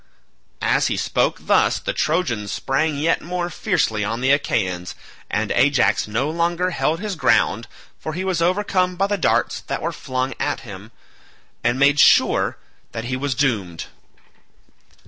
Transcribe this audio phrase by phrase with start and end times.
[0.63, 4.95] As he spoke thus the Trojans sprang yet more fiercely on the Achaeans,
[5.29, 7.67] and Ajax no longer held his ground,
[7.99, 10.91] for he was overcome by the darts that were flung at him,
[11.63, 12.57] and made sure
[12.93, 13.85] that he was doomed.